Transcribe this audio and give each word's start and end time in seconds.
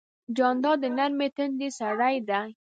جانداد 0.37 0.77
د 0.83 0.85
نرمې 0.97 1.27
تندې 1.35 1.67
سړی 1.79 2.15
دی. 2.29 2.47